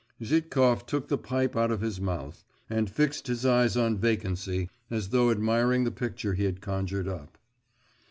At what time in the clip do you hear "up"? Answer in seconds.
7.07-7.37